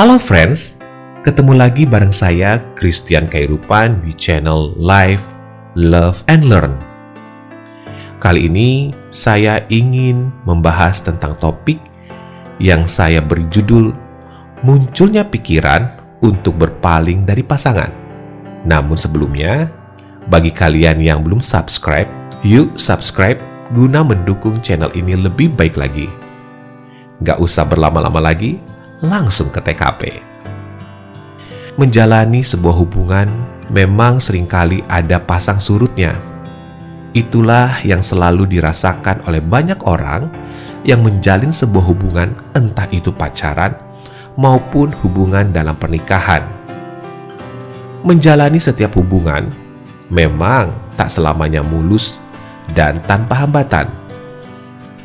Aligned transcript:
Halo 0.00 0.16
friends, 0.16 0.80
ketemu 1.20 1.60
lagi 1.60 1.84
bareng 1.84 2.08
saya 2.08 2.56
Christian 2.72 3.28
Kairupan 3.28 4.00
di 4.00 4.16
channel 4.16 4.72
Life, 4.80 5.36
Love, 5.76 6.24
and 6.24 6.48
Learn. 6.48 6.72
Kali 8.16 8.48
ini 8.48 8.96
saya 9.12 9.60
ingin 9.68 10.32
membahas 10.48 11.04
tentang 11.04 11.36
topik 11.36 11.76
yang 12.56 12.88
saya 12.88 13.20
beri 13.20 13.44
judul 13.52 13.92
Munculnya 14.64 15.20
Pikiran 15.20 15.92
untuk 16.24 16.56
Berpaling 16.56 17.28
dari 17.28 17.44
Pasangan. 17.44 17.92
Namun 18.64 18.96
sebelumnya, 18.96 19.68
bagi 20.32 20.48
kalian 20.48 20.96
yang 21.04 21.20
belum 21.20 21.44
subscribe, 21.44 22.08
yuk 22.40 22.72
subscribe 22.80 23.36
guna 23.76 24.00
mendukung 24.00 24.64
channel 24.64 24.88
ini 24.96 25.12
lebih 25.12 25.52
baik 25.52 25.76
lagi. 25.76 26.08
Gak 27.20 27.36
usah 27.36 27.68
berlama-lama 27.68 28.32
lagi, 28.32 28.79
langsung 29.00 29.48
ke 29.48 29.60
TKP. 29.64 30.20
Menjalani 31.80 32.44
sebuah 32.44 32.76
hubungan 32.76 33.28
memang 33.72 34.20
sering 34.20 34.44
kali 34.44 34.84
ada 34.88 35.16
pasang 35.20 35.56
surutnya. 35.56 36.20
Itulah 37.16 37.82
yang 37.82 38.04
selalu 38.04 38.46
dirasakan 38.46 39.24
oleh 39.26 39.42
banyak 39.42 39.80
orang 39.88 40.30
yang 40.86 41.02
menjalin 41.02 41.50
sebuah 41.50 41.84
hubungan, 41.90 42.32
entah 42.54 42.86
itu 42.92 43.10
pacaran 43.10 43.74
maupun 44.38 44.94
hubungan 45.02 45.50
dalam 45.50 45.74
pernikahan. 45.74 46.44
Menjalani 48.06 48.56
setiap 48.56 48.96
hubungan 48.96 49.50
memang 50.08 50.72
tak 50.96 51.12
selamanya 51.12 51.60
mulus 51.60 52.22
dan 52.72 53.00
tanpa 53.04 53.44
hambatan. 53.44 53.90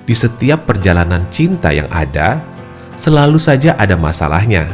Di 0.06 0.14
setiap 0.14 0.70
perjalanan 0.70 1.26
cinta 1.34 1.74
yang 1.74 1.90
ada, 1.90 2.55
selalu 2.96 3.40
saja 3.40 3.76
ada 3.80 3.96
masalahnya, 4.00 4.68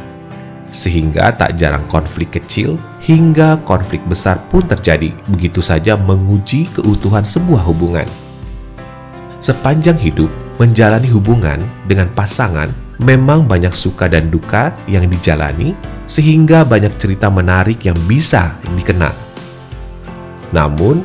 sehingga 0.71 1.29
tak 1.35 1.59
jarang 1.59 1.83
konflik 1.91 2.39
kecil 2.39 2.79
hingga 3.03 3.59
konflik 3.67 3.99
besar 4.07 4.39
pun 4.47 4.63
terjadi, 4.63 5.11
begitu 5.27 5.59
saja 5.59 5.99
menguji 5.99 6.71
keutuhan 6.71 7.27
sebuah 7.27 7.65
hubungan. 7.67 8.07
Sepanjang 9.41 9.97
hidup, 9.97 10.29
menjalani 10.61 11.09
hubungan 11.09 11.59
dengan 11.89 12.07
pasangan 12.13 12.69
memang 13.01 13.49
banyak 13.49 13.73
suka 13.73 14.05
dan 14.05 14.29
duka 14.29 14.69
yang 14.85 15.09
dijalani, 15.09 15.73
sehingga 16.05 16.61
banyak 16.61 16.93
cerita 17.01 17.27
menarik 17.33 17.81
yang 17.81 17.97
bisa 18.05 18.55
dikenal. 18.77 19.13
Namun, 20.53 21.01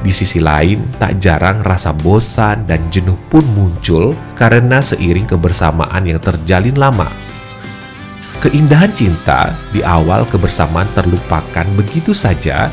di 0.00 0.12
sisi 0.16 0.40
lain, 0.40 0.80
tak 0.96 1.20
jarang 1.20 1.60
rasa 1.60 1.92
bosan 1.92 2.64
dan 2.64 2.88
jenuh 2.88 3.20
pun 3.28 3.44
muncul 3.52 4.16
karena 4.32 4.80
seiring 4.80 5.28
kebersamaan 5.28 6.08
yang 6.08 6.16
terjalin 6.16 6.76
lama. 6.76 7.08
Keindahan 8.40 8.88
cinta 8.96 9.52
di 9.68 9.84
awal 9.84 10.24
kebersamaan 10.24 10.88
terlupakan 10.96 11.68
begitu 11.76 12.16
saja 12.16 12.72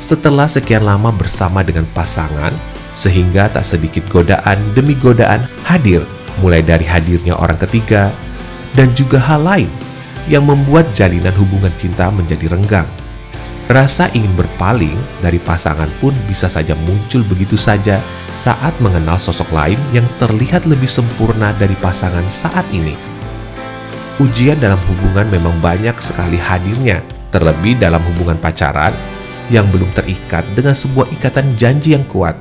setelah 0.00 0.48
sekian 0.48 0.88
lama 0.88 1.12
bersama 1.12 1.60
dengan 1.60 1.84
pasangan, 1.92 2.56
sehingga 2.96 3.52
tak 3.52 3.68
sedikit 3.68 4.08
godaan 4.08 4.56
demi 4.72 4.96
godaan 4.96 5.44
hadir, 5.68 6.00
mulai 6.40 6.64
dari 6.64 6.88
hadirnya 6.88 7.36
orang 7.36 7.60
ketiga 7.60 8.08
dan 8.72 8.88
juga 8.96 9.20
hal 9.20 9.44
lain 9.44 9.68
yang 10.24 10.48
membuat 10.48 10.88
jalinan 10.96 11.36
hubungan 11.36 11.72
cinta 11.76 12.08
menjadi 12.08 12.48
renggang. 12.48 12.88
Rasa 13.64 14.12
ingin 14.12 14.36
berpaling 14.36 14.92
dari 15.24 15.40
pasangan 15.40 15.88
pun 15.96 16.12
bisa 16.28 16.52
saja 16.52 16.76
muncul 16.84 17.24
begitu 17.24 17.56
saja 17.56 17.96
saat 18.28 18.76
mengenal 18.76 19.16
sosok 19.16 19.48
lain 19.56 19.80
yang 19.96 20.04
terlihat 20.20 20.68
lebih 20.68 20.88
sempurna 20.88 21.56
dari 21.56 21.72
pasangan 21.80 22.28
saat 22.28 22.68
ini. 22.76 22.92
Ujian 24.20 24.60
dalam 24.60 24.78
hubungan 24.84 25.26
memang 25.32 25.56
banyak 25.64 25.96
sekali 25.98 26.36
hadirnya, 26.36 27.00
terlebih 27.32 27.80
dalam 27.80 28.04
hubungan 28.12 28.36
pacaran 28.36 28.92
yang 29.48 29.64
belum 29.72 29.88
terikat 29.96 30.44
dengan 30.52 30.76
sebuah 30.76 31.08
ikatan 31.16 31.56
janji 31.56 31.96
yang 31.96 32.04
kuat. 32.04 32.36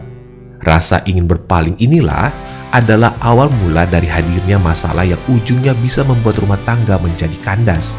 Rasa 0.59 1.07
ingin 1.07 1.23
berpaling 1.23 1.79
inilah 1.79 2.35
adalah 2.75 3.15
awal 3.23 3.47
mula 3.63 3.87
dari 3.87 4.11
hadirnya 4.11 4.59
masalah 4.59 5.07
yang 5.07 5.19
ujungnya 5.31 5.71
bisa 5.79 6.03
membuat 6.03 6.35
rumah 6.43 6.59
tangga 6.67 6.99
menjadi 6.99 7.35
kandas. 7.41 7.95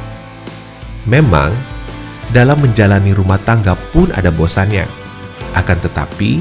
Memang, 1.09 1.53
dalam 2.31 2.63
menjalani 2.63 3.13
rumah 3.13 3.41
tangga 3.43 3.77
pun 3.93 4.09
ada 4.15 4.31
bosannya. 4.33 4.87
Akan 5.53 5.79
tetapi, 5.83 6.41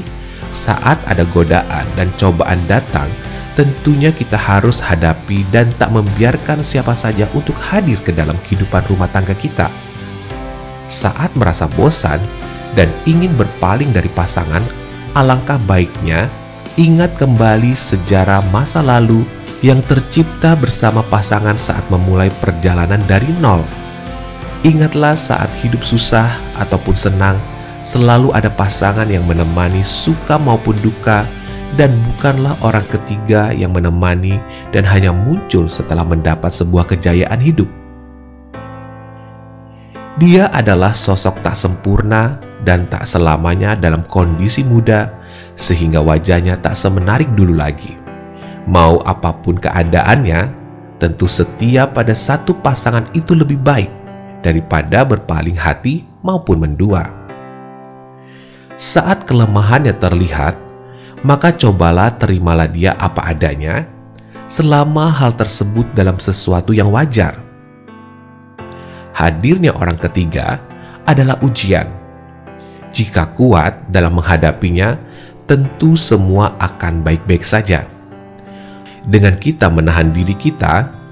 saat 0.54 1.02
ada 1.04 1.26
godaan 1.28 1.84
dan 1.98 2.08
cobaan 2.14 2.62
datang, 2.70 3.10
tentunya 3.58 4.10
kita 4.10 4.38
harus 4.38 4.82
hadapi 4.82 5.46
dan 5.50 5.70
tak 5.78 5.90
membiarkan 5.90 6.62
siapa 6.62 6.94
saja 6.94 7.26
untuk 7.34 7.54
hadir 7.58 7.98
ke 8.02 8.14
dalam 8.14 8.34
kehidupan 8.46 8.86
rumah 8.90 9.10
tangga 9.10 9.34
kita. 9.34 9.70
Saat 10.86 11.34
merasa 11.34 11.66
bosan 11.66 12.22
dan 12.78 12.90
ingin 13.06 13.34
berpaling 13.34 13.90
dari 13.90 14.10
pasangan, 14.10 14.62
alangkah 15.14 15.58
baiknya 15.66 16.26
ingat 16.74 17.14
kembali 17.18 17.74
sejarah 17.74 18.42
masa 18.50 18.82
lalu 18.82 19.22
yang 19.62 19.80
tercipta 19.86 20.58
bersama 20.58 21.00
pasangan 21.06 21.56
saat 21.56 21.86
memulai 21.88 22.28
perjalanan 22.42 23.00
dari 23.06 23.30
nol 23.38 23.62
Ingatlah 24.64 25.12
saat 25.12 25.52
hidup 25.60 25.84
susah 25.84 26.40
ataupun 26.56 26.96
senang, 26.96 27.36
selalu 27.84 28.32
ada 28.32 28.48
pasangan 28.48 29.04
yang 29.04 29.28
menemani 29.28 29.84
suka 29.84 30.40
maupun 30.40 30.72
duka, 30.80 31.28
dan 31.76 31.92
bukanlah 32.08 32.56
orang 32.64 32.88
ketiga 32.88 33.52
yang 33.52 33.76
menemani 33.76 34.40
dan 34.72 34.88
hanya 34.88 35.12
muncul 35.12 35.68
setelah 35.68 36.00
mendapat 36.00 36.48
sebuah 36.48 36.88
kejayaan 36.88 37.44
hidup. 37.44 37.68
Dia 40.16 40.48
adalah 40.48 40.96
sosok 40.96 41.44
tak 41.44 41.60
sempurna 41.60 42.40
dan 42.64 42.88
tak 42.88 43.04
selamanya 43.04 43.76
dalam 43.76 44.00
kondisi 44.08 44.64
muda, 44.64 45.12
sehingga 45.60 46.00
wajahnya 46.00 46.56
tak 46.56 46.72
semenarik 46.72 47.28
dulu 47.36 47.52
lagi. 47.52 48.00
Mau 48.64 49.04
apa 49.04 49.28
pun 49.44 49.60
keadaannya, 49.60 50.56
tentu 50.96 51.28
setia 51.28 51.84
pada 51.84 52.16
satu 52.16 52.56
pasangan 52.64 53.04
itu 53.12 53.36
lebih 53.36 53.60
baik 53.60 54.03
daripada 54.44 55.08
berpaling 55.08 55.56
hati 55.56 56.04
maupun 56.20 56.60
mendua. 56.60 57.08
Saat 58.76 59.24
kelemahannya 59.24 59.96
terlihat, 59.96 60.60
maka 61.24 61.56
cobalah 61.56 62.12
terimalah 62.12 62.68
dia 62.68 62.92
apa 63.00 63.32
adanya, 63.32 63.88
selama 64.44 65.08
hal 65.08 65.32
tersebut 65.32 65.88
dalam 65.96 66.20
sesuatu 66.20 66.76
yang 66.76 66.92
wajar. 66.92 67.40
Hadirnya 69.16 69.72
orang 69.72 69.96
ketiga 69.96 70.60
adalah 71.08 71.40
ujian. 71.40 71.88
Jika 72.92 73.32
kuat 73.32 73.88
dalam 73.88 74.20
menghadapinya, 74.20 75.00
tentu 75.48 75.96
semua 75.96 76.52
akan 76.60 77.00
baik-baik 77.00 77.46
saja. 77.46 77.88
Dengan 79.04 79.36
kita 79.40 79.70
menahan 79.70 80.12
diri 80.12 80.34
kita, 80.36 81.03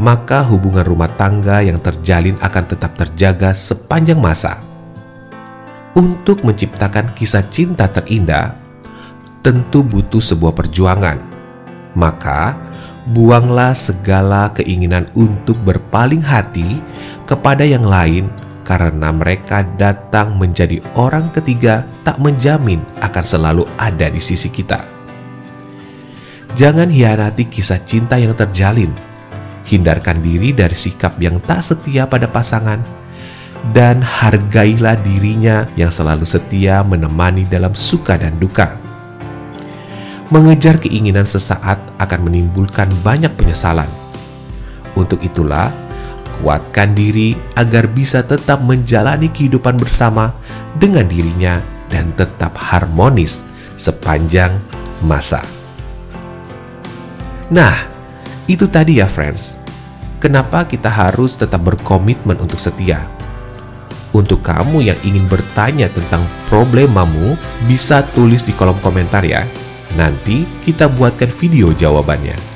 maka 0.00 0.40
hubungan 0.48 0.84
rumah 0.86 1.10
tangga 1.16 1.60
yang 1.60 1.76
terjalin 1.82 2.38
akan 2.40 2.64
tetap 2.64 2.96
terjaga 2.96 3.52
sepanjang 3.52 4.16
masa. 4.16 4.60
Untuk 5.92 6.40
menciptakan 6.40 7.12
kisah 7.12 7.44
cinta 7.52 7.84
terindah, 7.84 8.56
tentu 9.44 9.84
butuh 9.84 10.24
sebuah 10.24 10.56
perjuangan. 10.56 11.20
Maka, 11.92 12.56
buanglah 13.12 13.76
segala 13.76 14.48
keinginan 14.56 15.12
untuk 15.12 15.60
berpaling 15.60 16.24
hati 16.24 16.80
kepada 17.28 17.60
yang 17.68 17.84
lain 17.84 18.32
karena 18.64 19.12
mereka 19.12 19.66
datang 19.76 20.40
menjadi 20.40 20.80
orang 20.96 21.28
ketiga 21.34 21.84
tak 22.06 22.16
menjamin 22.22 22.80
akan 23.04 23.24
selalu 23.26 23.68
ada 23.76 24.08
di 24.08 24.22
sisi 24.22 24.48
kita. 24.48 24.80
Jangan 26.56 26.88
hianati 26.88 27.48
kisah 27.48 27.84
cinta 27.84 28.16
yang 28.16 28.32
terjalin 28.32 29.11
hindarkan 29.66 30.20
diri 30.20 30.50
dari 30.50 30.74
sikap 30.74 31.18
yang 31.22 31.38
tak 31.42 31.62
setia 31.62 32.06
pada 32.06 32.26
pasangan, 32.26 32.82
dan 33.70 34.02
hargailah 34.02 34.98
dirinya 35.06 35.70
yang 35.78 35.94
selalu 35.94 36.26
setia 36.26 36.82
menemani 36.82 37.46
dalam 37.46 37.70
suka 37.78 38.18
dan 38.18 38.34
duka. 38.42 38.74
Mengejar 40.34 40.82
keinginan 40.82 41.28
sesaat 41.28 41.78
akan 42.02 42.20
menimbulkan 42.26 42.90
banyak 43.06 43.30
penyesalan. 43.38 43.86
Untuk 44.98 45.22
itulah, 45.22 45.70
kuatkan 46.40 46.96
diri 46.96 47.38
agar 47.54 47.86
bisa 47.86 48.24
tetap 48.24 48.58
menjalani 48.64 49.30
kehidupan 49.30 49.78
bersama 49.78 50.34
dengan 50.74 51.06
dirinya 51.06 51.60
dan 51.92 52.10
tetap 52.16 52.56
harmonis 52.58 53.44
sepanjang 53.76 54.56
masa. 55.04 55.44
Nah, 57.52 57.84
itu 58.48 58.64
tadi 58.64 59.04
ya, 59.04 59.06
friends 59.06 59.61
kenapa 60.22 60.62
kita 60.70 60.86
harus 60.86 61.34
tetap 61.34 61.66
berkomitmen 61.66 62.38
untuk 62.38 62.62
setia. 62.62 63.10
Untuk 64.14 64.46
kamu 64.46 64.86
yang 64.86 64.98
ingin 65.02 65.26
bertanya 65.26 65.90
tentang 65.90 66.22
problemamu, 66.46 67.34
bisa 67.66 68.06
tulis 68.14 68.46
di 68.46 68.54
kolom 68.54 68.78
komentar 68.78 69.26
ya. 69.26 69.42
Nanti 69.98 70.46
kita 70.62 70.86
buatkan 70.86 71.26
video 71.34 71.74
jawabannya. 71.74 72.51